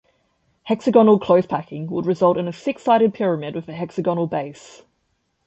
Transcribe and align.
Hexagonal 0.63 1.19
close-packing 1.19 1.85
would 1.91 2.07
result 2.07 2.39
in 2.39 2.47
a 2.47 2.51
six-sided 2.53 3.13
pyramid 3.13 3.53
with 3.53 3.69
a 3.69 3.73
hexagonal 3.73 4.25
base. 4.25 4.81